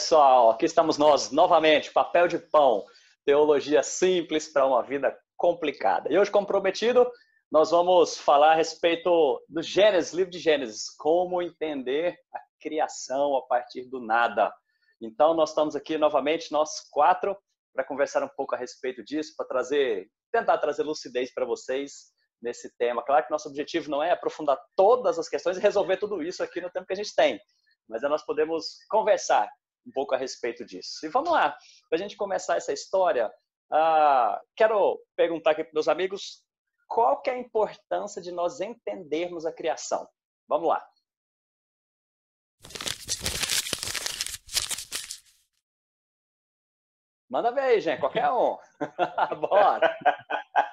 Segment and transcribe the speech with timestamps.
[0.00, 2.86] pessoal, aqui estamos nós novamente, papel de pão,
[3.22, 6.10] teologia simples para uma vida complicada.
[6.10, 7.06] E hoje, como prometido,
[7.52, 13.42] nós vamos falar a respeito do Gênesis, livro de Gênesis, como entender a criação a
[13.42, 14.50] partir do nada.
[15.02, 17.36] Então, nós estamos aqui novamente, nós quatro,
[17.74, 22.06] para conversar um pouco a respeito disso, para trazer, tentar trazer lucidez para vocês
[22.40, 23.04] nesse tema.
[23.04, 26.58] Claro que nosso objetivo não é aprofundar todas as questões e resolver tudo isso aqui
[26.58, 27.38] no tempo que a gente tem,
[27.86, 29.46] mas é nós podemos conversar
[29.86, 31.04] um pouco a respeito disso.
[31.04, 31.56] E vamos lá,
[31.88, 33.28] para a gente começar essa história,
[33.72, 36.44] uh, quero perguntar aqui para meus amigos
[36.88, 40.08] qual que é a importância de nós entendermos a criação.
[40.48, 40.84] Vamos lá.
[47.30, 48.58] Manda ver aí, gente, qualquer um.
[49.40, 49.96] Bora.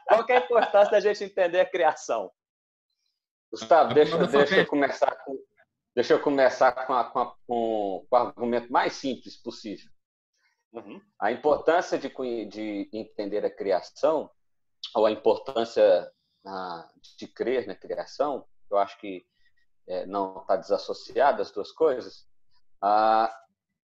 [0.08, 2.32] Qual que é a importância da gente entender a criação?
[3.52, 5.38] Gustavo, deixa, deixa eu começar com,
[5.98, 9.90] deixa eu começar com, a, com, a, com, com o argumento mais simples possível.
[10.72, 11.02] Uhum.
[11.20, 12.08] A importância de,
[12.46, 14.30] de entender a criação,
[14.94, 16.08] ou a importância
[16.46, 16.88] ah,
[17.18, 19.26] de crer na criação, eu acho que
[19.88, 22.28] é, não está desassociada as duas coisas,
[22.80, 23.36] ah,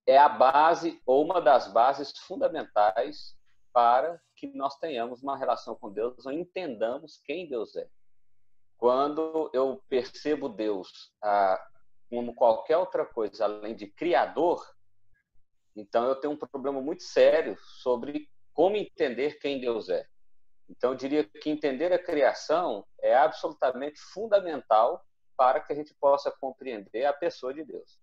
[0.06, 3.36] é a base ou uma das bases fundamentais
[3.72, 7.88] para que nós tenhamos uma relação com Deus ou entendamos quem Deus é.
[8.78, 11.60] Quando eu percebo Deus ah,
[12.10, 14.64] como qualquer outra coisa além de criador,
[15.76, 20.06] então eu tenho um problema muito sério sobre como entender quem Deus é.
[20.68, 25.04] Então eu diria que entender a criação é absolutamente fundamental
[25.36, 27.98] para que a gente possa compreender a pessoa de Deus.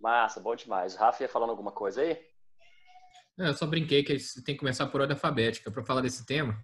[0.00, 0.96] Massa, bom demais.
[0.96, 2.20] Rafa ia falando alguma coisa aí?
[3.36, 5.70] Eu só brinquei que tem que começar por ordem alfabética.
[5.70, 6.58] Para falar desse tema,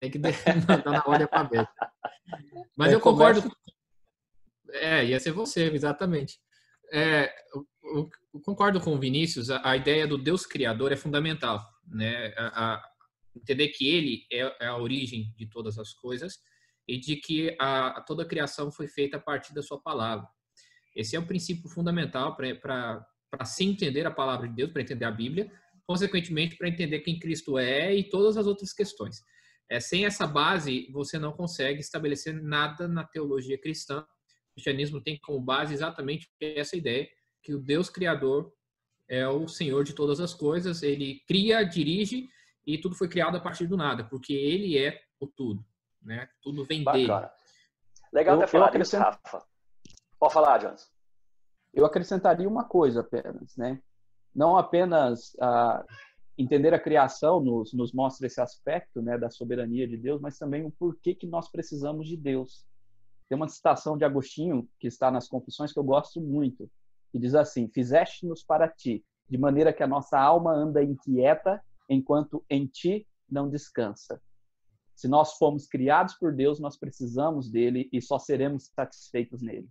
[0.00, 0.18] tem que
[0.68, 1.92] mandar na ordem alfabética.
[2.76, 3.42] Mas é, eu concordo.
[3.42, 3.56] Começa...
[4.72, 6.38] É, ia ser você, exatamente.
[6.92, 7.66] É, eu,
[8.32, 11.64] eu, concordo com o Vinícius, a, a, ideia do Deus Criador é fundamental.
[11.86, 12.32] Né?
[12.36, 12.90] A, a,
[13.36, 16.38] entender que Ele é, é, a origem de todas as coisas
[16.86, 20.26] e de que a, toda a criação foi feita a partir da Sua palavra.
[20.94, 25.10] Esse é um princípio fundamental para se entender a palavra de Deus, para entender a
[25.10, 25.50] Bíblia,
[25.86, 29.22] consequentemente, para entender quem Cristo é e todas as outras questões.
[29.68, 34.06] É, sem essa base, você não consegue estabelecer nada na teologia cristã.
[34.54, 37.08] O cristianismo tem como base exatamente essa ideia,
[37.42, 38.52] que o Deus Criador
[39.08, 42.28] é o Senhor de todas as coisas, ele cria, dirige
[42.66, 45.64] e tudo foi criado a partir do nada, porque ele é o tudo,
[46.00, 46.28] né?
[46.42, 47.20] Tudo vem Bacana.
[47.20, 47.32] dele.
[48.12, 49.44] Legal ter falado isso, Rafa.
[50.18, 50.88] Pode falar, Jones.
[51.72, 53.82] Eu acrescentaria uma coisa apenas, né?
[54.34, 55.84] Não apenas ah,
[56.38, 60.64] entender a criação nos, nos mostra esse aspecto né, da soberania de Deus, mas também
[60.64, 62.64] o porquê que nós precisamos de Deus.
[63.28, 66.70] Tem uma citação de Agostinho que está nas Confissões que eu gosto muito,
[67.10, 72.44] que diz assim: Fizeste-nos para ti, de maneira que a nossa alma anda inquieta, enquanto
[72.50, 74.20] em ti não descansa.
[74.94, 79.68] Se nós fomos criados por Deus, nós precisamos dele e só seremos satisfeitos nele.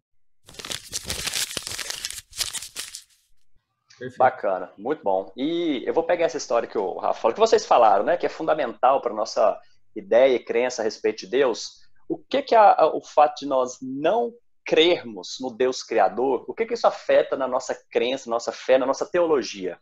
[3.98, 4.18] Perfeito.
[4.18, 5.32] Bacana, muito bom.
[5.38, 8.26] E eu vou pegar essa história que o Rafa falou, que vocês falaram, né, que
[8.26, 9.58] é fundamental para nossa
[9.96, 11.83] ideia e crença a respeito de Deus.
[12.08, 14.34] O que que a, o fato de nós não
[14.66, 18.86] crermos no Deus criador, o que que isso afeta na nossa crença, nossa fé, na
[18.86, 19.78] nossa teologia?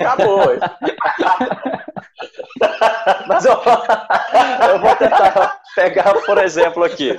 [0.00, 0.40] Acabou.
[3.28, 7.16] Mas eu, eu vou tentar pegar, por exemplo, aqui.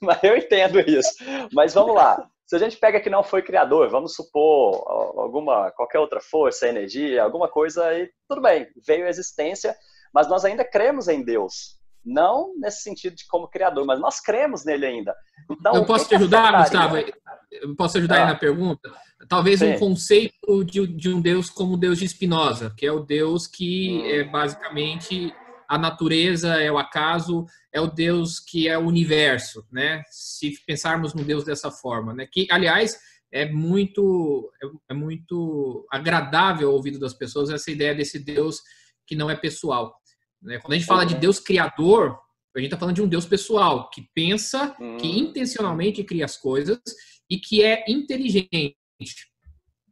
[0.00, 1.16] Mas eu entendo isso.
[1.52, 2.29] Mas vamos lá.
[2.50, 4.82] Se a gente pega que não foi criador, vamos supor
[5.16, 9.72] alguma qualquer outra força, energia, alguma coisa, aí tudo bem, veio a existência,
[10.12, 11.78] mas nós ainda cremos em Deus.
[12.04, 15.14] Não nesse sentido de como criador, mas nós cremos nele ainda.
[15.48, 16.96] Então, eu posso te ajudar, Gustavo?
[17.52, 18.90] Eu posso ajudar ah, aí na pergunta?
[19.28, 19.74] Talvez sim.
[19.74, 23.46] um conceito de, de, um Deus como o Deus de Spinoza, que é o Deus
[23.46, 24.06] que hum.
[24.06, 25.32] é basicamente
[25.68, 30.02] a natureza, é o acaso, é o Deus que é o universo, né?
[30.10, 32.26] Se pensarmos no Deus dessa forma, né?
[32.30, 32.98] Que, aliás,
[33.32, 38.60] é muito é, é muito agradável ao ouvido das pessoas essa ideia desse Deus
[39.06, 39.94] que não é pessoal.
[40.42, 40.58] Né?
[40.58, 42.18] Quando a gente fala de Deus criador,
[42.54, 45.18] a gente está falando de um Deus pessoal que pensa, que hum.
[45.18, 46.80] intencionalmente cria as coisas
[47.28, 48.76] e que é inteligente.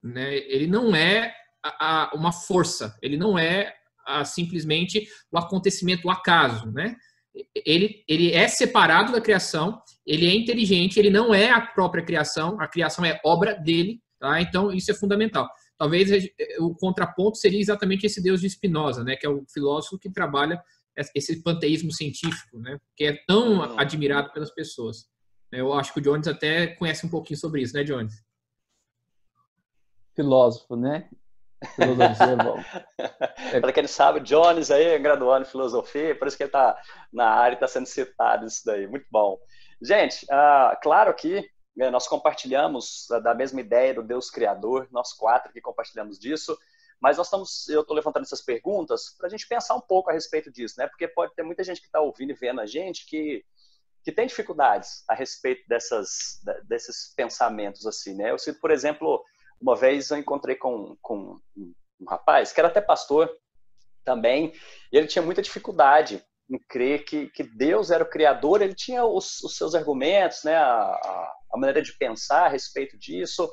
[0.03, 0.37] Né?
[0.37, 3.75] Ele não é a, a, uma força, ele não é
[4.07, 6.97] a, simplesmente o acontecimento, o acaso, né?
[7.55, 12.61] Ele, ele é separado da criação, ele é inteligente, ele não é a própria criação,
[12.61, 14.41] a criação é obra dele, tá?
[14.41, 15.49] Então, isso é fundamental.
[15.77, 16.11] Talvez
[16.59, 19.17] o contraponto seria exatamente esse Deus de Spinoza, né?
[19.17, 20.61] Que é o filósofo que trabalha
[21.15, 22.79] esse panteísmo científico, né?
[22.97, 25.07] Que é tão admirado pelas pessoas.
[25.53, 28.15] Eu acho que o Jones até conhece um pouquinho sobre isso, né, Jones?
[30.15, 31.09] Filósofo, né?
[31.61, 31.65] É
[33.61, 36.81] Para quem não sabe, Jones aí é graduando em filosofia, por isso que ele está
[37.13, 38.87] na área e está sendo citado isso daí.
[38.87, 39.39] Muito bom.
[39.83, 45.53] Gente, uh, claro que né, nós compartilhamos da mesma ideia do Deus Criador, nós quatro
[45.53, 46.57] que compartilhamos disso,
[47.01, 50.13] mas nós estamos, eu estou levantando essas perguntas para a gente pensar um pouco a
[50.13, 50.89] respeito disso, né?
[50.89, 53.45] Porque pode ter muita gente que está ouvindo e vendo a gente que
[54.05, 58.31] que tem dificuldades a respeito dessas, desses pensamentos assim, né?
[58.31, 59.23] Eu cito, por exemplo,
[59.61, 63.31] uma vez eu encontrei com, com um rapaz que era até pastor
[64.05, 64.53] também,
[64.93, 69.05] e ele tinha muita dificuldade em crer que, que Deus era o criador, ele tinha
[69.05, 73.51] os, os seus argumentos, né, a, a, maneira de pensar a respeito disso,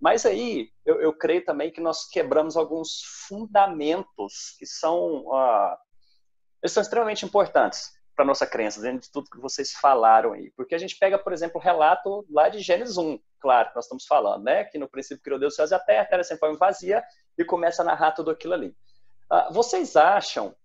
[0.00, 5.76] mas aí eu, eu creio também que nós quebramos alguns fundamentos que são, uh,
[6.62, 10.50] eles são extremamente importantes para nossa crença, dentro de tudo que vocês falaram aí.
[10.56, 13.84] Porque a gente pega, por exemplo, o relato lá de Gênesis 1, claro, que nós
[13.84, 14.64] estamos falando, né?
[14.64, 17.04] Que no princípio criou Deus os céus e a terra, a terra sempre foi vazia,
[17.36, 18.74] e começa a narrar tudo aquilo ali.
[19.30, 20.56] Uh, vocês acham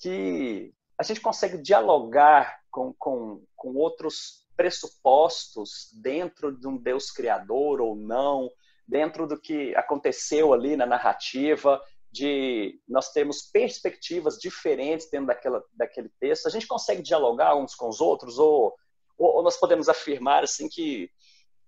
[0.00, 7.80] que a gente consegue dialogar com, com, com outros pressupostos dentro de um Deus criador
[7.80, 8.50] ou não,
[8.86, 11.80] dentro do que aconteceu ali na narrativa,
[12.16, 17.88] de nós termos perspectivas diferentes dentro daquela, daquele texto, a gente consegue dialogar uns com
[17.88, 18.74] os outros ou,
[19.18, 21.10] ou, ou nós podemos afirmar assim que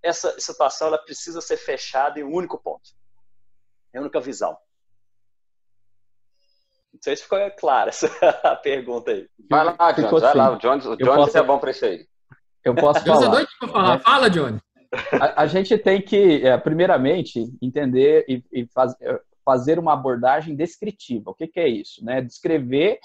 [0.03, 2.89] essa situação ela precisa ser fechada em um único ponto,
[3.93, 4.57] em uma única visão.
[6.95, 8.09] Não sei se ficou clara essa
[8.63, 9.29] pergunta aí.
[9.51, 10.51] Vai lá, Jones, vai lá.
[10.53, 11.39] O Jones, o Jones posso...
[11.39, 12.07] é bom para isso aí.
[12.65, 13.27] Eu posso falar.
[13.27, 13.99] é doido para falar.
[14.01, 14.59] Fala, Johnny.
[15.13, 18.95] A, a, gente tem que, é, primeiramente, entender e, e faz,
[19.49, 21.31] fazer uma abordagem descritiva.
[21.31, 22.05] O que, que é isso?
[22.05, 22.21] Né?
[22.21, 23.01] Descrever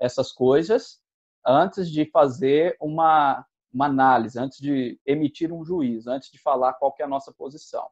[0.00, 1.02] essas coisas
[1.46, 6.94] antes de fazer uma, uma análise, antes de emitir um juízo, antes de falar qual
[6.98, 7.86] é a nossa posição.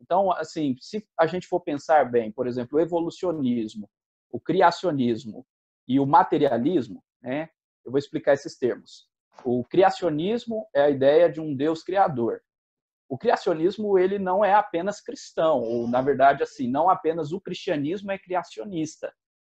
[0.00, 3.86] Então, assim, se a gente for pensar bem, por exemplo, o evolucionismo,
[4.30, 5.46] o criacionismo
[5.86, 7.50] e o materialismo, né?
[7.84, 9.10] Eu vou explicar esses termos.
[9.44, 12.40] O criacionismo é a ideia de um Deus criador
[13.08, 18.10] o criacionismo ele não é apenas cristão, ou na verdade assim, não apenas o cristianismo
[18.10, 19.12] é criacionista.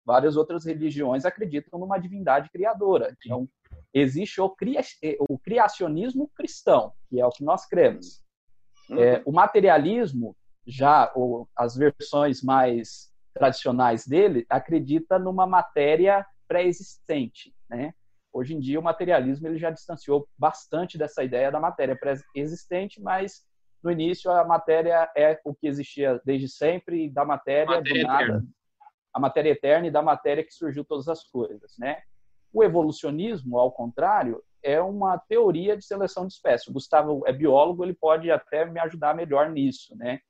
[0.04, 3.14] Várias outras religiões acreditam numa divindade criadora.
[3.18, 3.48] Então,
[3.92, 4.80] existe o, cria,
[5.28, 8.22] o criacionismo cristão, que é o que nós cremos.
[8.88, 8.98] Uhum.
[9.00, 17.92] É, o materialismo, já ou as versões mais tradicionais dele, acredita numa matéria pré-existente, né?
[18.36, 23.42] Hoje em dia, o materialismo ele já distanciou bastante dessa ideia da matéria pré-existente, mas
[23.82, 28.24] no início a matéria é o que existia desde sempre, da matéria, matéria do nada,
[28.24, 28.48] eterna.
[29.14, 32.02] a matéria eterna e da matéria que surgiu todas as coisas, né?
[32.52, 36.68] O evolucionismo, ao contrário, é uma teoria de seleção de espécies.
[36.68, 40.20] O Gustavo é biólogo, ele pode até me ajudar melhor nisso, né?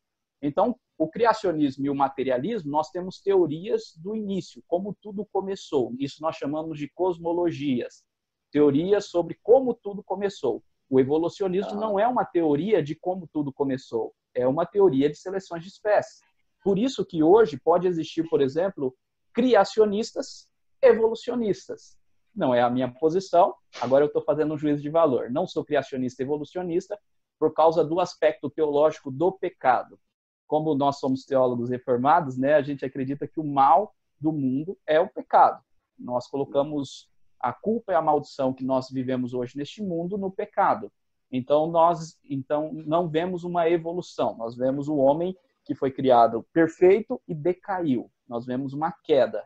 [0.42, 5.94] Então, o criacionismo e o materialismo, nós temos teorias do início, como tudo começou.
[5.98, 8.02] Isso nós chamamos de cosmologias,
[8.50, 10.62] teorias sobre como tudo começou.
[10.88, 11.80] O evolucionismo ah.
[11.80, 16.20] não é uma teoria de como tudo começou, é uma teoria de seleções de espécies.
[16.62, 18.96] Por isso que hoje pode existir, por exemplo,
[19.32, 20.48] criacionistas
[20.80, 21.96] evolucionistas.
[22.34, 25.30] Não é a minha posição, agora eu estou fazendo um juízo de valor.
[25.30, 26.98] Não sou criacionista evolucionista
[27.38, 29.98] por causa do aspecto teológico do pecado
[30.46, 35.00] como nós somos teólogos reformados, né, a gente acredita que o mal do mundo é
[35.00, 35.62] o pecado.
[35.98, 40.90] Nós colocamos a culpa e a maldição que nós vivemos hoje neste mundo no pecado.
[41.30, 47.20] Então nós então não vemos uma evolução, nós vemos o homem que foi criado perfeito
[47.26, 48.10] e decaiu.
[48.28, 49.44] Nós vemos uma queda,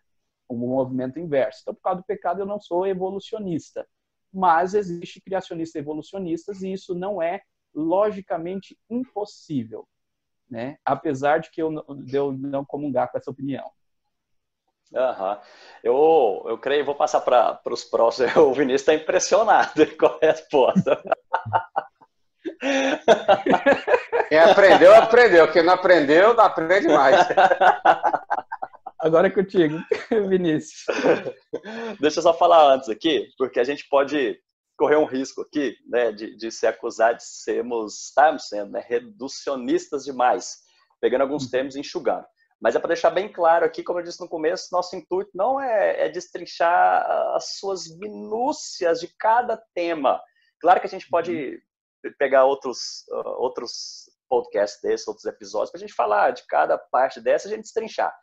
[0.49, 1.61] um movimento inverso.
[1.63, 3.87] Então por causa do pecado eu não sou evolucionista,
[4.33, 7.41] mas existe criacionistas evolucionistas e isso não é
[7.75, 9.87] logicamente impossível
[10.51, 10.77] né?
[10.85, 11.71] Apesar de que eu,
[12.05, 13.71] de eu não comungar com essa opinião.
[14.93, 15.37] Uhum.
[15.85, 18.35] Eu, eu creio, vou passar para os próximos.
[18.37, 21.01] O Vinícius está impressionado com a resposta.
[24.29, 25.53] Quem aprendeu, aprendeu.
[25.53, 27.29] Quem não aprendeu, não aprende mais.
[28.99, 29.79] Agora é contigo,
[30.29, 30.85] Vinícius.
[31.99, 34.39] Deixa eu só falar antes aqui, porque a gente pode
[34.81, 40.05] correr um risco aqui, né, de, de ser acusado de sermos, estarmos sendo, né, reducionistas
[40.05, 40.57] demais,
[40.99, 41.51] pegando alguns uhum.
[41.51, 42.25] termos e enxugando.
[42.59, 45.61] Mas é para deixar bem claro aqui, como eu disse no começo, nosso intuito não
[45.61, 50.19] é, é destrinchar as suas minúcias de cada tema.
[50.59, 51.61] Claro que a gente pode
[52.03, 52.13] uhum.
[52.19, 57.21] pegar outros, uh, outros podcasts desses, outros episódios, para a gente falar de cada parte
[57.21, 58.15] dessa, a gente destrinchar.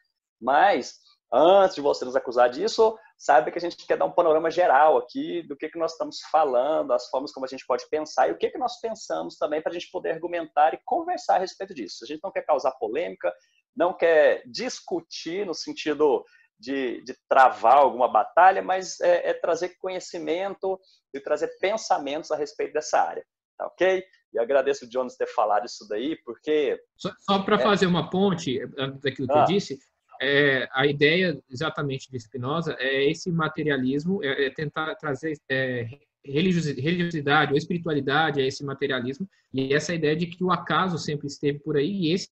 [0.41, 0.95] Mas
[1.31, 4.98] antes de você nos acusar disso, saiba que a gente quer dar um panorama geral
[4.98, 8.31] aqui do que, que nós estamos falando, as formas como a gente pode pensar e
[8.31, 11.74] o que, que nós pensamos também para a gente poder argumentar e conversar a respeito
[11.74, 12.03] disso.
[12.03, 13.34] A gente não quer causar polêmica,
[13.75, 16.24] não quer discutir no sentido
[16.60, 20.79] de, de travar alguma batalha, mas é, é, trazer conhecimento
[21.13, 23.24] e trazer pensamentos a respeito dessa área.
[23.57, 24.03] Tá ok?
[24.34, 26.79] E agradeço o Jones ter falado isso daí, porque.
[26.96, 27.60] Só, só para é...
[27.60, 28.60] fazer uma ponte
[29.01, 29.41] daquilo que ah.
[29.41, 29.79] eu disse,
[30.21, 35.88] é, a ideia exatamente de Spinoza é esse materialismo, é, é tentar trazer é,
[36.24, 41.59] religiosidade ou espiritualidade a esse materialismo e essa ideia de que o acaso sempre esteve
[41.59, 42.29] por aí e esse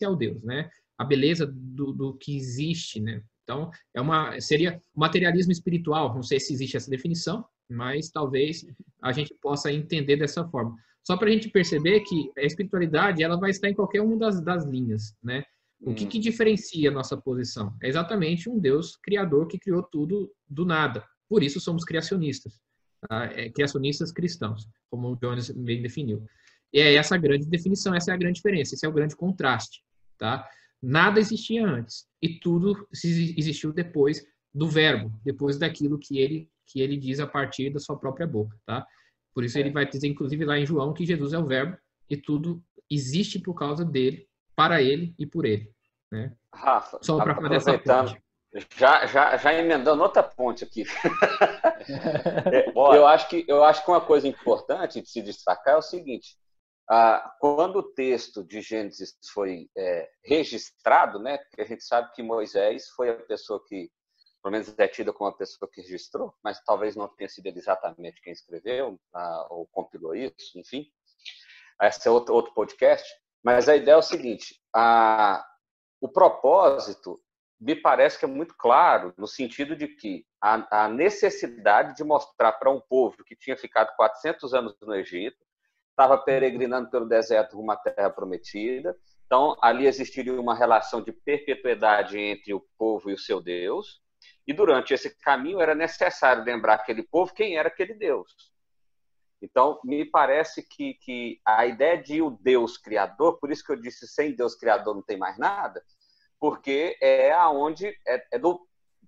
[0.00, 0.70] é o Deus, né?
[0.96, 3.22] A beleza do, do que existe, né?
[3.44, 8.66] Então, é uma, seria materialismo espiritual, não sei se existe essa definição, mas talvez
[9.00, 10.76] a gente possa entender dessa forma.
[11.02, 14.40] Só para a gente perceber que a espiritualidade ela vai estar em qualquer uma das,
[14.42, 15.44] das linhas, né?
[15.80, 16.08] O que, hum.
[16.08, 17.76] que diferencia a nossa posição?
[17.82, 21.04] É exatamente um Deus criador que criou tudo do nada.
[21.28, 22.60] Por isso somos criacionistas.
[23.08, 23.26] Tá?
[23.26, 26.24] É, criacionistas cristãos, como o Jones bem definiu.
[26.72, 29.14] E é essa a grande definição, essa é a grande diferença, esse é o grande
[29.14, 29.82] contraste.
[30.18, 30.48] Tá?
[30.82, 36.98] Nada existia antes e tudo existiu depois do verbo, depois daquilo que ele que ele
[36.98, 38.86] diz a partir da sua própria boca, tá?
[39.32, 39.72] Por isso ele é.
[39.72, 41.78] vai dizer inclusive lá em João que Jesus é o verbo
[42.10, 44.28] e tudo existe por causa dele
[44.58, 45.72] para ele e por ele.
[46.10, 46.36] Né?
[46.52, 48.20] Rafa, só para fazer essa ponte.
[48.76, 50.84] Já, já, já emendando outra ponte aqui.
[52.50, 55.82] É, eu, acho que, eu acho que uma coisa importante de se destacar é o
[55.82, 56.36] seguinte:
[56.90, 62.22] ah, quando o texto de Gênesis foi é, registrado, né, porque a gente sabe que
[62.22, 63.90] Moisés foi a pessoa que,
[64.42, 68.20] pelo menos é tida como a pessoa que registrou, mas talvez não tenha sido exatamente
[68.20, 70.86] quem escreveu ah, ou compilou isso, enfim.
[71.80, 73.08] Esse é outro, outro podcast.
[73.42, 75.44] Mas a ideia é o seguinte: a,
[76.00, 77.20] o propósito
[77.60, 82.52] me parece que é muito claro, no sentido de que a, a necessidade de mostrar
[82.52, 85.36] para um povo que tinha ficado 400 anos no Egito,
[85.90, 92.54] estava peregrinando pelo deserto à terra prometida, então ali existiria uma relação de perpetuidade entre
[92.54, 94.00] o povo e o seu Deus,
[94.46, 98.32] e durante esse caminho era necessário lembrar aquele povo quem era aquele Deus.
[99.40, 103.80] Então, me parece que, que a ideia de o Deus criador, por isso que eu
[103.80, 105.82] disse sem Deus criador não tem mais nada,
[106.40, 108.60] porque é aonde é, é, do,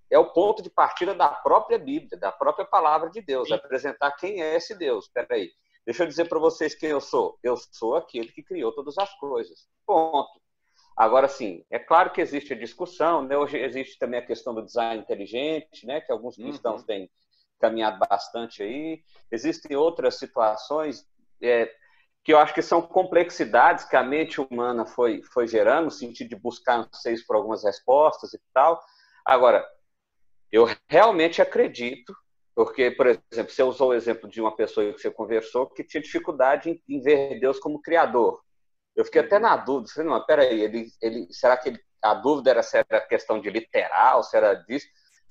[0.08, 3.54] é o ponto de partida da própria Bíblia, da própria palavra de Deus, Sim.
[3.54, 5.06] apresentar quem é esse Deus.
[5.06, 5.50] Espera aí,
[5.84, 7.38] deixa eu dizer para vocês quem eu sou.
[7.42, 9.68] Eu sou aquele que criou todas as coisas.
[9.84, 10.40] Ponto.
[10.96, 13.36] Agora, sim, é claro que existe a discussão, né?
[13.36, 16.00] hoje existe também a questão do design inteligente, né?
[16.00, 16.86] que alguns cristãos uhum.
[16.86, 17.10] têm
[17.60, 19.02] caminhado bastante aí.
[19.30, 21.06] Existem outras situações
[21.42, 21.70] é,
[22.24, 26.30] que eu acho que são complexidades que a mente humana foi, foi gerando, no sentido
[26.30, 28.80] de buscar anseios por algumas respostas e tal.
[29.24, 29.66] Agora,
[30.50, 32.14] eu realmente acredito,
[32.54, 36.02] porque, por exemplo, você usou o exemplo de uma pessoa que você conversou que tinha
[36.02, 38.40] dificuldade em, em ver Deus como criador.
[38.96, 42.50] Eu fiquei até na dúvida, falei, não, peraí, ele, ele, será que ele, a dúvida
[42.50, 44.86] era se era questão de literal, se era disso?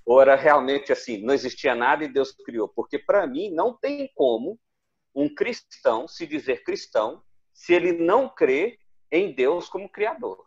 [0.09, 2.67] Ou era realmente assim, não existia nada e Deus criou?
[2.67, 4.59] Porque para mim não tem como
[5.13, 7.21] um cristão se dizer cristão
[7.53, 8.79] se ele não crê
[9.11, 10.43] em Deus como criador.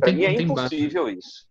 [0.00, 1.46] Para mim é impossível isso.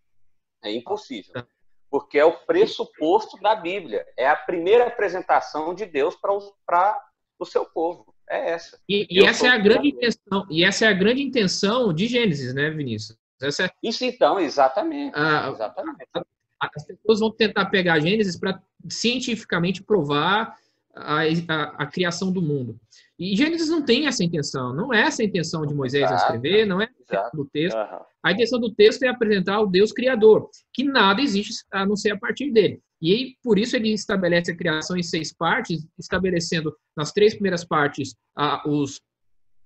[0.63, 1.31] É impossível.
[1.31, 1.47] Tá.
[1.91, 4.03] Porque é o pressuposto da Bíblia.
[4.17, 6.33] É a primeira apresentação de Deus para
[7.39, 8.15] o seu povo.
[8.27, 8.81] É essa.
[8.89, 10.47] E, e essa é a grande intenção.
[10.49, 13.15] E essa é a grande intenção de Gênesis, né, Vinícius?
[13.39, 13.71] Essa é...
[13.83, 15.13] Isso então, exatamente.
[15.15, 16.07] Ah, exatamente
[16.59, 20.55] as pessoas vão tentar pegar a Gênesis para cientificamente provar
[20.95, 22.79] a, a, a, criação do mundo.
[23.19, 26.65] E Gênesis não tem essa intenção, não é essa a intenção de Moisés a escrever,
[26.65, 27.77] não é a do texto.
[28.23, 32.11] A intenção do texto é apresentar o Deus criador, que nada existe a não ser
[32.11, 32.81] a partir dele.
[33.01, 38.15] E por isso ele estabelece a criação em seis partes, estabelecendo nas três primeiras partes
[38.65, 38.99] os,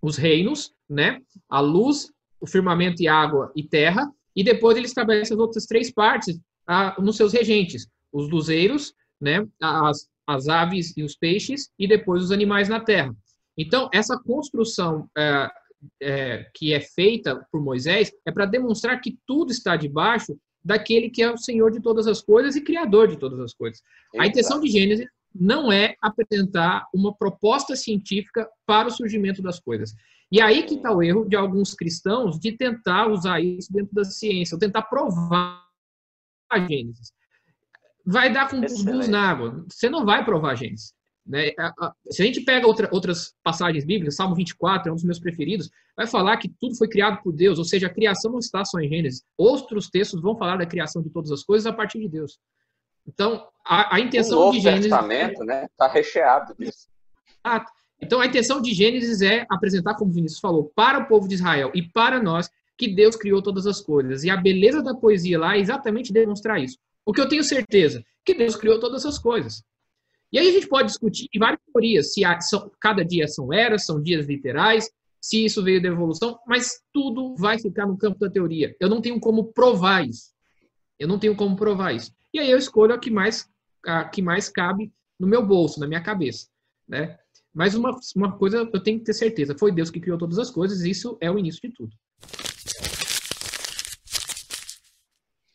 [0.02, 1.22] os reinos, né?
[1.50, 5.92] A luz, o firmamento e água e terra, e depois ele estabelece as outras três
[5.92, 11.88] partes, a, nos seus regentes, os luzeiros, né, as, as aves e os peixes, e
[11.88, 13.16] depois os animais na terra.
[13.58, 15.50] Então, essa construção é,
[16.02, 21.22] é, que é feita por Moisés é para demonstrar que tudo está debaixo daquele que
[21.22, 23.82] é o Senhor de todas as coisas e Criador de todas as coisas.
[24.14, 24.24] Exato.
[24.24, 29.94] A intenção de Gênesis não é apresentar uma proposta científica para o surgimento das coisas.
[30.32, 34.04] E aí que está o erro de alguns cristãos de tentar usar isso dentro da
[34.04, 35.66] ciência, ou tentar provar
[36.52, 37.14] a Gênesis.
[38.06, 39.66] Vai dar com os burros na água.
[39.70, 40.94] Você não vai provar a Gênesis.
[41.26, 41.52] Né?
[42.10, 45.70] Se a gente pega outra, outras passagens bíblicas, Salmo 24 é um dos meus preferidos,
[45.96, 48.80] vai falar que tudo foi criado por Deus, ou seja, a criação não está só
[48.80, 49.24] em Gênesis.
[49.38, 52.40] Outros textos vão falar da criação de todas as coisas a partir de Deus.
[53.08, 54.90] Então, a, a intenção o Novo de Gênesis.
[54.90, 55.66] Testamento, né?
[55.66, 56.88] Está recheado disso.
[57.44, 57.66] Ah,
[58.02, 61.36] então, a intenção de Gênesis é apresentar, como o Vinícius falou, para o povo de
[61.36, 62.50] Israel e para nós,
[62.82, 64.24] que Deus criou todas as coisas.
[64.24, 66.80] E a beleza da poesia lá é exatamente demonstrar isso.
[67.06, 69.64] O que eu tenho certeza, que Deus criou todas as coisas.
[70.34, 73.86] E aí a gente pode discutir várias teorias, se há, são, cada dia são eras,
[73.86, 74.90] são dias literais,
[75.22, 78.76] se isso veio da evolução, mas tudo vai ficar no campo da teoria.
[78.80, 80.32] Eu não tenho como provar isso.
[80.98, 82.12] Eu não tenho como provar isso.
[82.34, 83.48] E aí eu escolho a que mais,
[83.86, 86.48] a que mais cabe no meu bolso, na minha cabeça.
[86.88, 87.16] Né?
[87.54, 90.50] Mas uma, uma coisa eu tenho que ter certeza: foi Deus que criou todas as
[90.50, 91.96] coisas, isso é o início de tudo.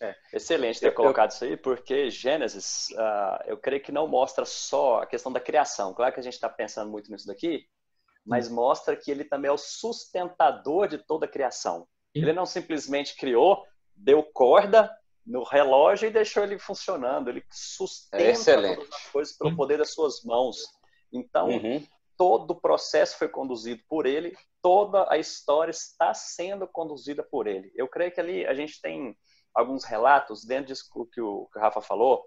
[0.00, 5.02] É, excelente ter colocado isso aí, porque Gênesis, uh, eu creio que não mostra só
[5.02, 5.94] a questão da criação.
[5.94, 7.66] Claro que a gente está pensando muito nisso daqui,
[8.24, 11.86] mas mostra que ele também é o sustentador de toda a criação.
[12.14, 13.64] Ele não simplesmente criou,
[13.94, 14.90] deu corda
[15.24, 17.28] no relógio e deixou ele funcionando.
[17.28, 20.58] Ele sustenta é todas as coisas pelo poder das suas mãos.
[21.12, 21.84] Então, uhum.
[22.16, 27.70] todo o processo foi conduzido por ele, toda a história está sendo conduzida por ele.
[27.74, 29.16] Eu creio que ali a gente tem
[29.56, 32.26] alguns relatos dentro disso que o, que o Rafa falou,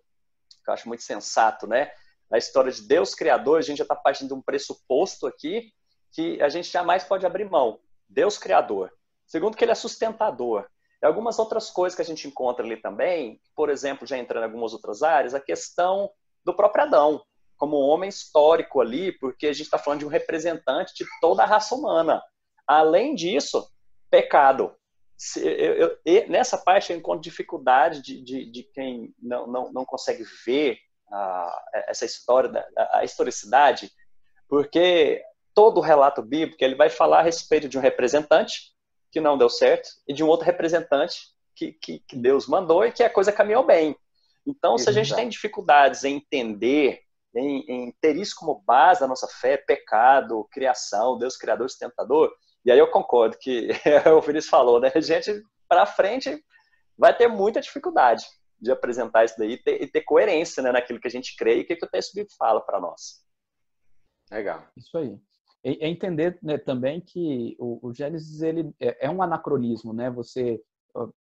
[0.64, 1.92] que eu acho muito sensato, né?
[2.30, 5.72] Na história de Deus Criador, a gente já está partindo de um pressuposto aqui
[6.12, 7.80] que a gente jamais pode abrir mão.
[8.08, 8.92] Deus Criador.
[9.28, 10.68] Segundo, que ele é sustentador.
[11.02, 14.48] E algumas outras coisas que a gente encontra ali também, por exemplo, já entrando em
[14.48, 16.10] algumas outras áreas, a questão
[16.44, 17.24] do próprio Adão,
[17.58, 21.46] como homem histórico ali, porque a gente está falando de um representante de toda a
[21.46, 22.22] raça humana.
[22.68, 23.70] Além disso,
[24.10, 24.76] pecado
[25.38, 30.24] eu, eu, nessa parte eu encontro dificuldade de, de, de quem não, não, não consegue
[30.46, 30.80] ver
[31.12, 33.92] a, essa história, da, a historicidade,
[34.48, 35.22] porque
[35.54, 38.74] todo o relato bíblico ele vai falar a respeito de um representante
[39.12, 41.20] que não deu certo e de um outro representante
[41.56, 43.96] que, que, que Deus mandou e que a coisa caminhou bem.
[44.46, 47.02] Então, se a gente tem dificuldades em entender,
[47.36, 52.34] em, em ter isso como base da nossa fé, pecado, criação, Deus criador, sustentador,
[52.66, 53.70] e aí eu concordo que
[54.16, 54.92] o Vinícius falou, né?
[54.94, 56.44] A gente, para frente,
[56.98, 58.26] vai ter muita dificuldade
[58.60, 61.58] de apresentar isso daí e ter, e ter coerência né, naquilo que a gente crê
[61.60, 63.24] e o que, que o texto bíblico fala para nós.
[64.30, 64.68] Legal.
[64.76, 65.18] Isso aí.
[65.64, 70.10] É entender né, também que o, o Gênesis ele é, é um anacronismo, né?
[70.10, 70.62] Você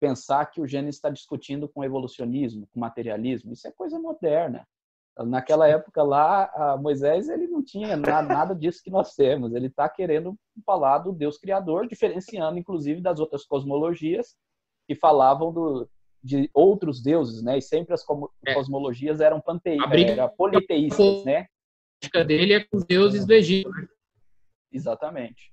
[0.00, 4.66] pensar que o Gênesis está discutindo com evolucionismo, com materialismo, isso é coisa moderna.
[5.26, 9.52] Naquela época lá, Moisés ele não tinha nada disso que nós temos.
[9.52, 14.36] Ele está querendo falar do Deus Criador, diferenciando inclusive das outras cosmologias
[14.86, 15.88] que falavam do,
[16.22, 17.58] de outros deuses, né?
[17.58, 18.04] E sempre as
[18.46, 18.54] é.
[18.54, 21.46] cosmologias eram panteístas, eram politeístas, né?
[22.14, 23.70] A dele é com os deuses do Egito.
[23.70, 23.88] Né?
[24.72, 25.52] Exatamente.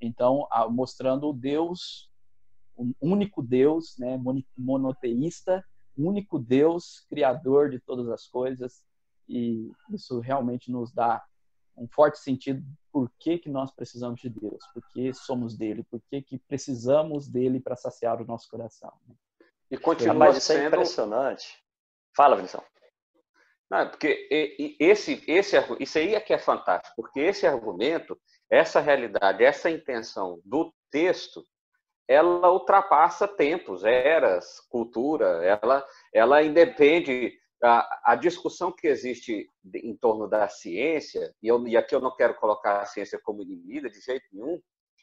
[0.00, 2.10] Então, mostrando o Deus,
[2.76, 4.20] um único Deus, né?
[4.56, 5.64] Monoteísta,
[5.96, 8.82] único Deus, criador de todas as coisas,
[9.28, 11.24] e isso realmente nos dá
[11.76, 16.00] um forte sentido por que, que nós precisamos de Deus, por que somos dele, por
[16.08, 18.92] que, que precisamos dele para saciar o nosso coração.
[19.06, 19.14] Né?
[19.70, 20.68] E continua Mas isso é sendo...
[20.68, 21.62] impressionante.
[22.16, 22.62] Fala, Vinícius.
[23.68, 24.28] Não, porque
[24.78, 30.40] esse, esse, isso aí é que é fantástico, porque esse argumento, essa realidade, essa intenção
[30.44, 31.44] do texto,
[32.08, 35.84] ela ultrapassa tempos, eras, cultura, ela,
[36.14, 41.94] ela independe a, a, discussão que existe em torno da ciência, e, eu, e aqui
[41.94, 44.60] eu não quero colocar a ciência como inimiga de jeito nenhum,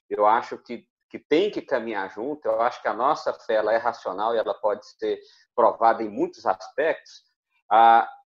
[0.09, 3.73] eu acho que, que tem que caminhar junto, eu acho que a nossa fé ela
[3.73, 5.19] é racional e ela pode ser
[5.55, 7.23] provada em muitos aspectos,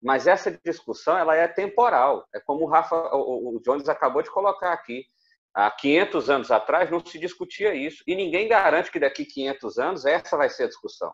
[0.01, 4.31] mas essa discussão ela é temporal, é como o Rafa, o, o Jones acabou de
[4.31, 5.05] colocar aqui,
[5.53, 10.05] há 500 anos atrás não se discutia isso, e ninguém garante que daqui 500 anos
[10.05, 11.13] essa vai ser a discussão.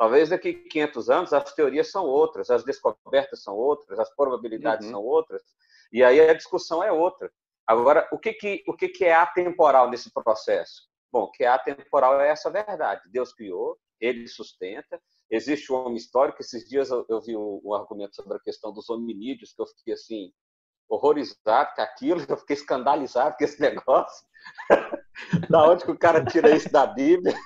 [0.00, 4.86] Talvez daqui a 500 anos as teorias são outras, as descobertas são outras, as probabilidades
[4.86, 4.92] uhum.
[4.92, 5.42] são outras,
[5.92, 7.30] e aí a discussão é outra.
[7.66, 10.88] Agora, o que, que, o que, que é atemporal nesse processo?
[11.12, 13.02] Bom, o que é atemporal é essa verdade.
[13.12, 14.98] Deus criou, ele sustenta,
[15.30, 16.40] existe o homem histórico.
[16.40, 19.66] Esses dias eu, eu vi um, um, argumento sobre a questão dos hominídeos, que eu
[19.66, 20.32] fiquei assim,
[20.88, 24.26] horrorizado com aquilo, eu fiquei escandalizado com esse negócio.
[25.50, 27.36] da onde que o cara tira isso da Bíblia?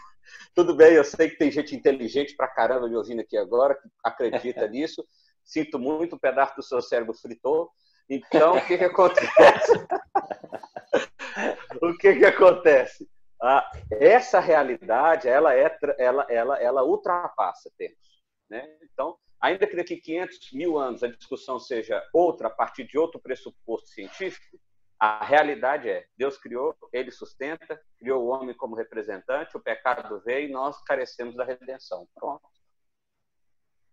[0.54, 3.88] Tudo bem, eu sei que tem gente inteligente pra caramba me ouvindo aqui agora, que
[4.02, 5.04] acredita nisso.
[5.44, 7.70] Sinto muito, um pedaço do seu cérebro fritou.
[8.08, 9.72] Então, o que, que acontece?
[11.82, 13.08] o que, que acontece?
[13.42, 18.22] Ah, essa realidade, ela, é, ela, ela, ela ultrapassa tempos.
[18.48, 18.78] Né?
[18.82, 23.20] Então, ainda que daqui 500 mil anos a discussão seja outra, a partir de outro
[23.20, 24.58] pressuposto científico,
[25.04, 30.48] a realidade é: Deus criou, ele sustenta, criou o homem como representante, o pecado veio
[30.48, 32.08] e nós carecemos da redenção.
[32.14, 32.42] Pronto.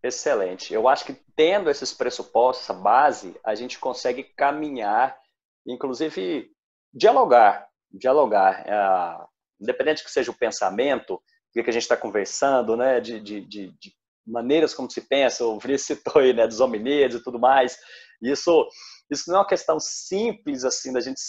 [0.01, 0.73] Excelente.
[0.73, 5.19] Eu acho que tendo esses pressupostos, essa base, a gente consegue caminhar,
[5.65, 6.49] inclusive
[6.93, 8.65] dialogar, dialogar.
[8.65, 9.25] É,
[9.61, 11.21] independente que seja o pensamento, o
[11.51, 13.93] que a gente está conversando, né, de, de, de, de,
[14.25, 17.77] maneiras como se pensa, o Vri citou aí, né, dos hominídeos e tudo mais.
[18.21, 18.67] Isso,
[19.11, 21.21] isso não é uma questão simples, assim, da gente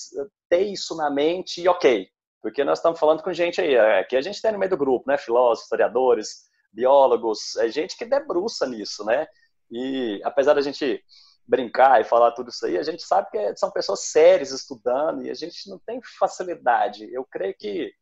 [0.49, 2.09] ter isso na mente e ok,
[2.40, 5.05] porque nós estamos falando com gente aí, aqui a gente está no meio do grupo,
[5.09, 9.27] né, filósofos, historiadores, biólogos, é gente que debruça nisso, né?
[9.71, 11.05] E apesar da gente
[11.47, 15.31] brincar e falar tudo isso aí, a gente sabe que são pessoas sérias estudando e
[15.31, 17.12] a gente não tem facilidade.
[17.12, 17.92] Eu creio que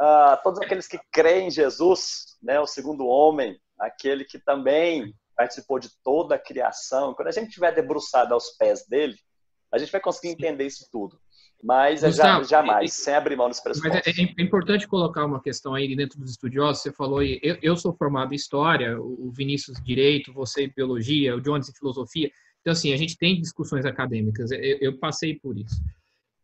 [0.00, 5.78] uh, todos aqueles que creem em Jesus, né, o segundo homem, aquele que também participou
[5.78, 9.14] de toda a criação, quando a gente estiver debruçado aos pés dele,
[9.72, 11.18] a gente vai conseguir entender isso tudo.
[11.62, 14.02] Mas é Gustavo, já, jamais, sem abrir mão dos pressupostos.
[14.06, 16.82] Mas é, é, importante colocar uma questão aí dentro dos estudiosos.
[16.82, 21.34] Você falou aí, eu, eu sou formado em História, o Vinícius Direito, você em Biologia,
[21.34, 22.30] o Jones em Filosofia.
[22.60, 24.50] Então, assim, a gente tem discussões acadêmicas.
[24.50, 25.80] Eu, eu passei por isso.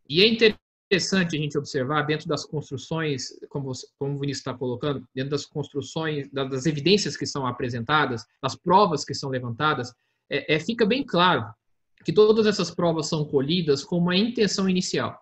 [0.09, 0.62] E é interessante
[0.97, 5.47] a gente observar dentro das construções, como, você, como o Vinícius está colocando, dentro das
[5.47, 9.93] construções, das evidências que são apresentadas, das provas que são levantadas,
[10.31, 11.45] é, é fica bem claro
[12.05, 15.19] que todas essas provas são colhidas com uma intenção inicial.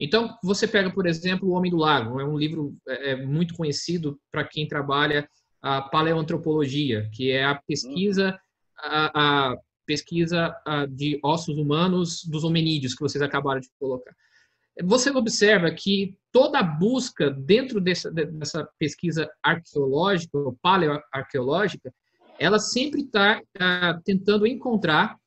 [0.00, 3.54] Então, você pega, por exemplo, O Homem do Lago, é um livro é, é muito
[3.54, 5.28] conhecido para quem trabalha
[5.60, 8.38] a paleoantropologia, que é a pesquisa
[8.80, 10.54] a, a pesquisa
[10.90, 14.14] de ossos humanos dos hominídeos que vocês acabaram de colocar.
[14.84, 21.92] Você observa que toda a busca dentro dessa, dessa pesquisa arqueológica, ou paleoarqueológica,
[22.38, 25.18] ela sempre está ah, tentando encontrar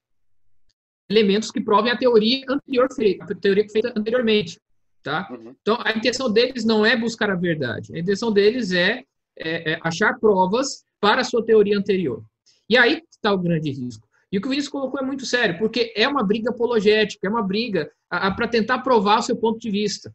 [1.10, 4.60] elementos que provem a teoria anterior feita, a teoria feita anteriormente,
[5.04, 5.28] tá?
[5.30, 5.54] Uhum.
[5.62, 9.04] Então, a intenção deles não é buscar a verdade, a intenção deles é,
[9.38, 12.24] é, é achar provas para a sua teoria anterior.
[12.70, 14.08] E aí está o grande risco.
[14.32, 17.30] E o que o Vinícius colocou é muito sério, porque é uma briga apologética, é
[17.30, 20.14] uma briga para tentar provar o seu ponto de vista.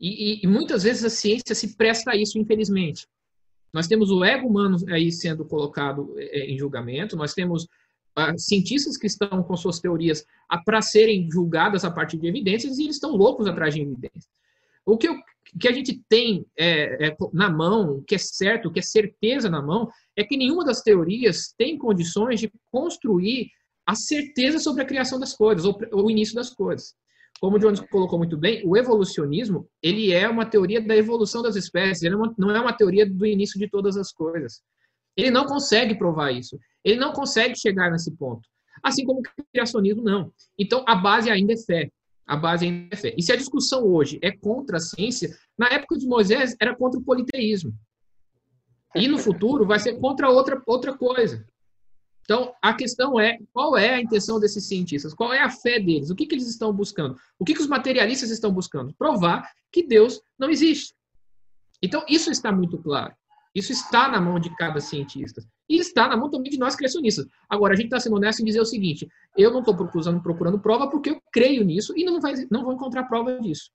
[0.00, 3.06] E, e, e, muitas vezes a ciência se presta a isso, infelizmente.
[3.72, 8.96] Nós temos o ego humano aí sendo colocado é, em julgamento, nós temos uh, cientistas
[8.96, 10.24] que estão com suas teorias
[10.64, 14.28] para serem julgadas a partir de evidências e eles estão loucos atrás de evidências.
[14.84, 15.14] O que, eu,
[15.58, 18.82] que a gente tem é, é, na mão, o que é certo, o que é
[18.82, 23.50] certeza na mão, é que nenhuma das teorias tem condições de construir
[23.86, 26.94] a certeza sobre a criação das coisas, ou, ou o início das coisas.
[27.40, 31.56] Como o Jones colocou muito bem, o evolucionismo ele é uma teoria da evolução das
[31.56, 34.62] espécies, ele não é uma teoria do início de todas as coisas.
[35.16, 36.58] Ele não consegue provar isso.
[36.84, 38.48] Ele não consegue chegar nesse ponto.
[38.82, 40.32] Assim como o criacionismo não.
[40.58, 41.90] Então, a base ainda é fé.
[42.26, 43.14] A base ainda é fé.
[43.16, 46.98] E se a discussão hoje é contra a ciência, na época de Moisés era contra
[46.98, 47.74] o politeísmo.
[48.94, 51.46] E no futuro vai ser contra outra, outra coisa.
[52.22, 56.08] Então, a questão é qual é a intenção desses cientistas, qual é a fé deles,
[56.08, 58.94] o que, que eles estão buscando, o que, que os materialistas estão buscando?
[58.94, 60.94] Provar que Deus não existe.
[61.82, 63.14] Então, isso está muito claro.
[63.54, 65.44] Isso está na mão de cada cientista.
[65.68, 67.26] E está na mão também de nós criacionistas.
[67.48, 70.58] Agora, a gente está sendo honesto em dizer o seguinte: eu não estou procurando, procurando
[70.58, 73.70] prova porque eu creio nisso e não, vai, não vou encontrar prova disso.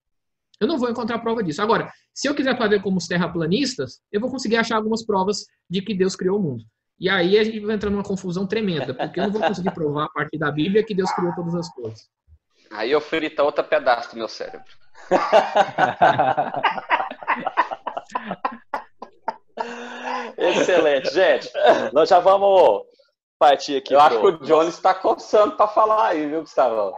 [0.60, 1.62] Eu não vou encontrar prova disso.
[1.62, 5.82] Agora, se eu quiser fazer como os terraplanistas, eu vou conseguir achar algumas provas de
[5.82, 6.63] que Deus criou o mundo.
[6.99, 10.06] E aí a gente vai entrar numa confusão tremenda, porque eu não vou conseguir provar
[10.06, 12.10] a partir da Bíblia que Deus criou todas as coisas.
[12.71, 14.67] Aí eu frita outro pedaço do meu cérebro.
[20.39, 21.52] Excelente, gente.
[21.93, 22.84] Nós já vamos
[23.38, 23.93] partir aqui.
[23.93, 24.08] Eu pro...
[24.08, 26.93] acho que o Johnny está coçando para falar aí, viu, Gustavo?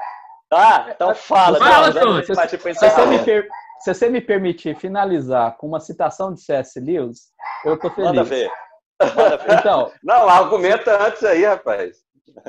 [0.50, 0.88] Tá?
[0.94, 2.26] Então fala, fala Johnny.
[2.26, 3.48] Se, se, você me per...
[3.80, 6.80] se você me permitir finalizar com uma citação de C.S.
[6.80, 7.32] Lewis,
[7.66, 8.10] eu tô feliz.
[8.10, 8.52] Manda ver.
[9.16, 9.60] Manda ver.
[9.60, 11.98] Então, não, argumenta antes aí, rapaz.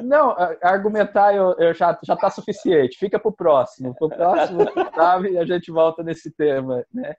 [0.03, 2.99] Não, argumentar eu, eu já já está suficiente.
[2.99, 3.95] Fica para o próximo.
[3.97, 4.61] Para o próximo,
[4.95, 5.39] sabe?
[5.39, 7.15] A gente volta nesse tema, né?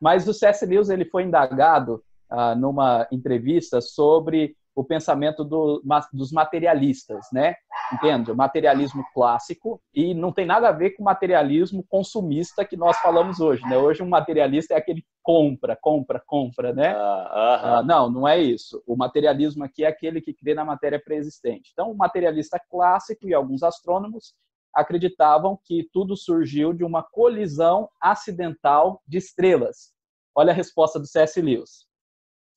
[0.00, 0.66] Mas o C.S.
[0.66, 7.54] Lewis ele foi indagado ah, numa entrevista sobre o pensamento do, dos materialistas, né?
[7.92, 8.30] Entende?
[8.30, 12.96] O materialismo clássico e não tem nada a ver com o materialismo consumista que nós
[12.98, 13.76] falamos hoje, né?
[13.76, 16.94] Hoje um materialista é aquele que compra, compra, compra, né?
[16.96, 18.82] Ah, não, não é isso.
[18.86, 21.70] O materialismo aqui é aquele que crê na matéria pré-existente.
[21.72, 24.34] Então, o materialista clássico e alguns astrônomos
[24.72, 29.92] acreditavam que tudo surgiu de uma colisão acidental de estrelas.
[30.34, 31.40] Olha a resposta do C.S.
[31.42, 31.89] Lewis.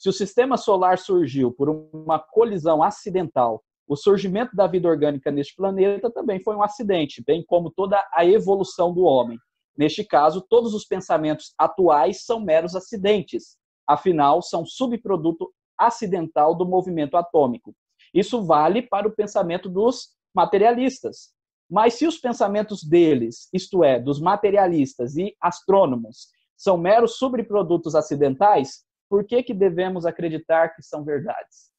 [0.03, 5.55] Se o sistema solar surgiu por uma colisão acidental, o surgimento da vida orgânica neste
[5.55, 9.39] planeta também foi um acidente, bem como toda a evolução do homem.
[9.77, 13.55] Neste caso, todos os pensamentos atuais são meros acidentes,
[13.87, 17.73] afinal, são subproduto acidental do movimento atômico.
[18.13, 21.29] Isso vale para o pensamento dos materialistas.
[21.71, 28.83] Mas se os pensamentos deles, isto é, dos materialistas e astrônomos, são meros subprodutos acidentais,
[29.13, 31.69] por que, que devemos acreditar que são verdades?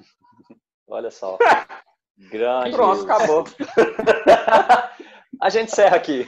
[0.90, 1.38] Olha só.
[2.18, 2.72] Grande.
[2.72, 3.44] Pronto, acabou.
[5.40, 6.26] A gente encerra aqui.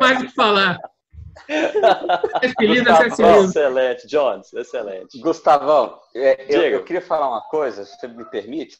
[0.00, 0.80] Mais o que falar.
[2.58, 5.20] Gustavo, excelente, Jones, excelente.
[5.20, 8.76] Gustavão, é, eu, eu, queria falar uma coisa, se você me permite,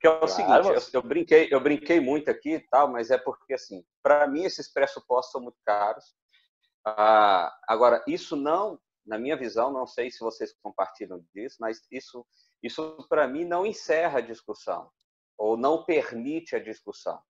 [0.00, 3.10] que é o claro, seguinte, eu, eu, brinquei, eu brinquei muito aqui e tal, mas
[3.10, 6.14] é porque assim, para mim esses pressupostos são muito caros.
[6.84, 12.26] Ah, agora, isso não, na minha visão, não sei se vocês compartilham disso, mas isso,
[12.62, 14.90] isso para mim não encerra a discussão
[15.38, 17.20] ou não permite a discussão.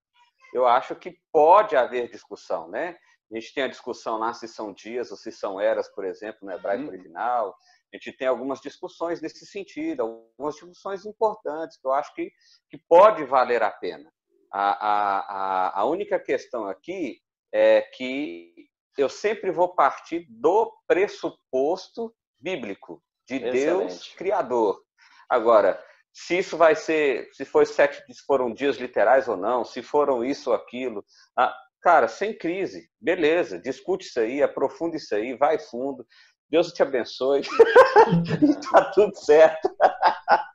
[0.53, 2.97] Eu acho que pode haver discussão, né?
[3.31, 6.41] A gente tem a discussão lá se são dias ou se são eras, por exemplo,
[6.43, 6.89] no hebraico hum.
[6.89, 7.57] original.
[7.93, 12.31] A gente tem algumas discussões nesse sentido, algumas discussões importantes que eu acho que,
[12.69, 14.13] que pode valer a pena.
[14.53, 23.03] A, a, a única questão aqui é que eu sempre vou partir do pressuposto bíblico
[23.27, 23.89] de Excelente.
[23.89, 24.81] Deus criador.
[25.29, 29.83] Agora, se isso vai ser, se foi sete, se foram dias literais ou não, se
[29.83, 31.05] foram isso ou aquilo,
[31.37, 36.07] ah, cara, sem crise, beleza, discute isso aí, aprofunda isso aí, vai fundo,
[36.51, 37.43] Deus te abençoe,
[38.71, 39.75] tá tudo certo.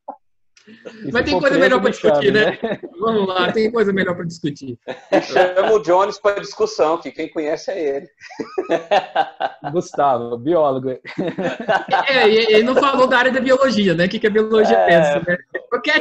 [1.12, 2.58] Mas tem coisa melhor para discutir, né?
[2.62, 2.80] né?
[3.00, 4.78] Vamos lá, tem coisa melhor para discutir.
[5.24, 8.10] Chama o Jones para discussão, que quem conhece é ele.
[9.72, 10.90] Gustavo, biólogo.
[12.08, 14.06] É, ele não falou da área da biologia, né?
[14.06, 14.86] O que, que a biologia é...
[14.86, 15.38] pensa, né?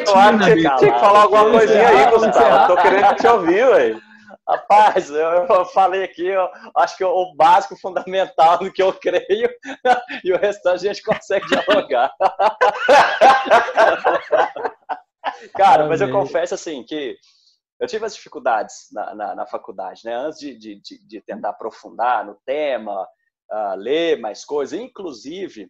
[0.06, 2.74] Eu acho que tinha que falar alguma coisinha aí, Gustavo.
[2.74, 4.05] Tô querendo te ouvir, velho.
[4.48, 9.50] Rapaz, eu, eu, falei aqui, eu acho que o básico, fundamental do que eu creio,
[10.22, 12.14] e o restante a gente consegue dialogar.
[15.56, 17.18] Cara, mas eu confesso assim que
[17.80, 20.14] eu tive as dificuldades na, na, na faculdade, né?
[20.14, 23.02] Antes de, de, de, tentar aprofundar no tema,
[23.50, 25.64] uh, ler mais coisas, inclusive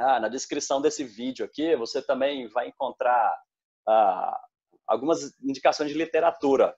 [0.00, 3.32] uh, na descrição desse vídeo aqui, você também vai encontrar
[3.88, 4.36] uh,
[4.86, 6.74] algumas indicações de literatura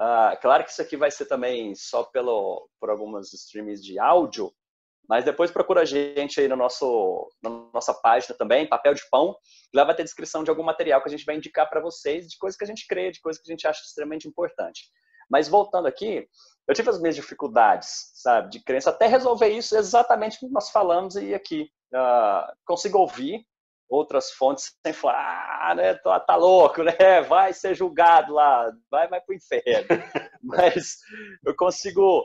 [0.00, 4.50] Uh, claro que isso aqui vai ser também só pelo, por algumas streams de áudio,
[5.06, 9.36] mas depois procura a gente aí no nosso, na nossa página também, Papel de Pão,
[9.74, 12.38] lá vai ter descrição de algum material que a gente vai indicar para vocês, de
[12.38, 14.84] coisas que a gente crê, de coisas que a gente acha extremamente importante.
[15.28, 16.26] Mas voltando aqui,
[16.66, 21.16] eu tive as minhas dificuldades, sabe, de crença, até resolver isso exatamente como nós falamos
[21.16, 21.68] e aqui.
[21.92, 23.44] Uh, consigo ouvir
[23.90, 26.92] outras fontes sem falar, ah, né, tá, tá, louco, né,
[27.28, 29.88] vai ser julgado lá, vai, vai pro inferno.
[30.40, 30.98] Mas
[31.44, 32.20] eu consigo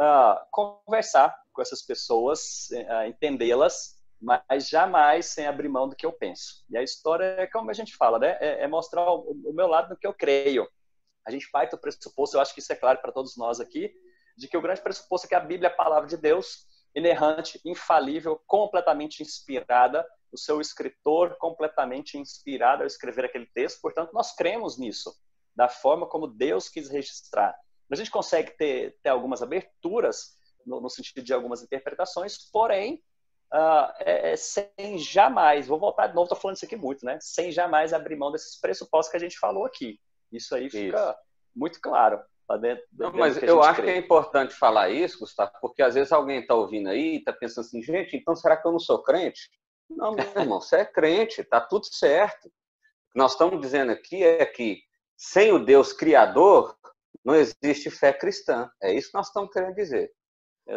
[0.00, 6.12] uh, conversar com essas pessoas, uh, entendê-las, mas jamais sem abrir mão do que eu
[6.12, 6.64] penso.
[6.70, 9.66] E a história é como a gente fala, né, é, é mostrar o, o, meu
[9.66, 10.66] lado do que eu creio.
[11.26, 13.92] A gente parte do pressuposto, eu acho que isso é claro para todos nós aqui,
[14.36, 17.60] de que o grande pressuposto é que a Bíblia é a palavra de Deus, inerrante,
[17.64, 24.76] infalível, completamente inspirada o seu escritor completamente inspirado a escrever aquele texto, portanto, nós cremos
[24.76, 25.14] nisso,
[25.54, 27.56] da forma como Deus quis registrar.
[27.90, 32.94] A gente consegue ter, ter algumas aberturas, no, no sentido de algumas interpretações, porém,
[33.52, 37.18] uh, é, é, sem jamais, vou voltar de novo, estou falando isso aqui muito, né?
[37.20, 40.00] Sem jamais abrir mão desses pressupostos que a gente falou aqui.
[40.32, 41.14] Isso aí fica isso.
[41.54, 42.20] muito claro.
[42.60, 43.92] Dentro, Não, mas eu acho crê.
[43.92, 47.32] que é importante falar isso, Gustavo, porque às vezes alguém está ouvindo aí e está
[47.32, 49.48] pensando assim, gente, então será que eu não sou crente?
[49.88, 52.46] Não, meu irmão, você é crente, está tudo certo.
[52.46, 54.82] O que nós estamos dizendo aqui é que
[55.16, 56.76] sem o Deus Criador
[57.24, 58.70] não existe fé cristã.
[58.82, 60.12] É isso que nós estamos querendo dizer.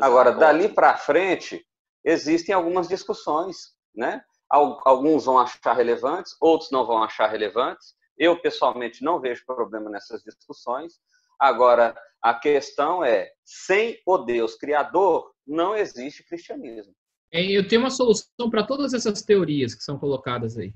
[0.02, 1.66] Agora, dali para frente,
[2.04, 4.24] existem algumas discussões, né?
[4.50, 7.96] Alguns vão achar relevantes, outros não vão achar relevantes.
[8.18, 11.00] Eu, pessoalmente, não vejo problema nessas discussões.
[11.40, 16.94] Agora, a questão é: sem o Deus Criador, não existe cristianismo.
[17.32, 20.74] É, eu tenho uma solução para todas essas teorias que são colocadas aí.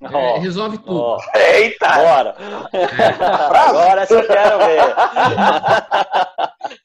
[0.00, 1.00] Oh, é, resolve tudo.
[1.00, 1.18] Oh.
[1.36, 1.94] Eita!
[1.94, 2.36] Bora!
[2.72, 2.84] É.
[3.68, 4.80] Agora eu quero ver.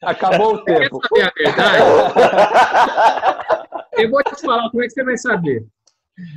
[0.02, 1.00] Acabou o tempo.
[1.00, 1.82] Quer saber a verdade?
[3.92, 5.66] eu vou te falar como é que você vai saber.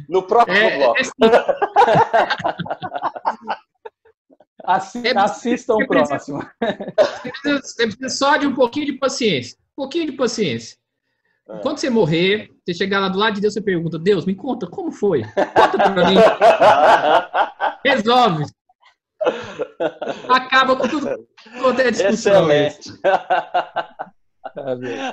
[0.09, 0.97] No próximo é, bloco.
[0.97, 1.01] É
[4.63, 5.07] assim.
[5.15, 6.39] assistam o próximo.
[7.43, 9.57] Você precisa só de um pouquinho de paciência.
[9.73, 10.77] Um pouquinho de paciência.
[11.61, 14.67] Quando você morrer, você chegar lá do lado de Deus, você pergunta: Deus, me conta,
[14.67, 15.23] como foi?
[15.23, 16.15] Conta pra mim.
[17.85, 18.45] Resolve.
[20.29, 21.27] Acaba com tudo
[21.61, 22.49] quanto é discussão.
[22.51, 22.91] Excelente.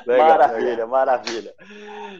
[0.07, 1.55] maravilha, maravilha.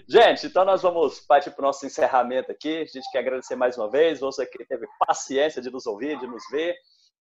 [0.09, 2.79] Gente, então nós vamos partir para o nosso encerramento aqui.
[2.79, 6.27] A gente quer agradecer mais uma vez, você que teve paciência de nos ouvir, de
[6.27, 6.75] nos ver.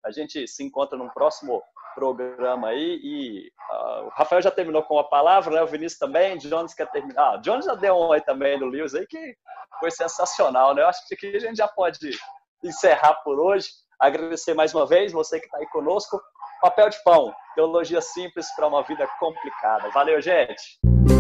[0.04, 1.62] A gente se encontra num próximo
[1.94, 5.62] programa aí e uh, o Rafael já terminou com a palavra, né?
[5.62, 7.34] O Vinícius também, Jones quer terminar.
[7.34, 9.34] Ah, Jones já deu um aí também do Lewis aí que
[9.80, 10.82] foi sensacional, né?
[10.82, 12.10] Eu acho que aqui a gente já pode
[12.62, 13.68] encerrar por hoje.
[13.98, 16.20] Agradecer mais uma vez você que está aí conosco.
[16.62, 19.90] Papel de pão, teologia simples para uma vida complicada.
[19.90, 21.17] Valeu, gente!